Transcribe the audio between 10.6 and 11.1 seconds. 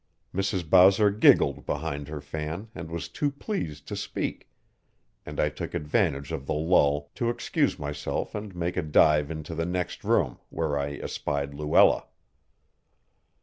I